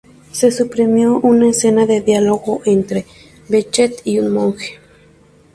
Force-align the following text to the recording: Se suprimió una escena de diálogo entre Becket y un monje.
Se 0.31 0.51
suprimió 0.51 1.19
una 1.19 1.49
escena 1.51 1.85
de 1.85 2.01
diálogo 2.01 2.63
entre 2.65 3.05
Becket 3.49 4.01
y 4.03 4.17
un 4.17 4.33
monje. 4.33 4.79